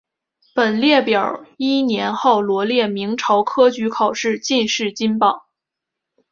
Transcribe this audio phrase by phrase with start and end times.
[0.55, 5.43] 本列表依年号罗列明朝科举考试进士金榜。